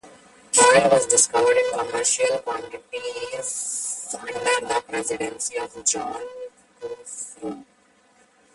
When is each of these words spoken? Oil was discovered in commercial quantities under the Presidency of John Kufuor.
Oil 0.59 0.89
was 0.89 1.05
discovered 1.05 1.57
in 1.57 1.77
commercial 1.77 2.39
quantities 2.39 4.15
under 4.19 4.33
the 4.33 4.83
Presidency 4.89 5.55
of 5.59 5.85
John 5.85 6.19
Kufuor. 6.79 7.63